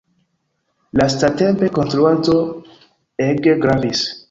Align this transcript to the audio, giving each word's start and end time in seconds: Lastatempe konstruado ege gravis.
Lastatempe 1.01 1.69
konstruado 1.77 2.39
ege 3.29 3.57
gravis. 3.67 4.05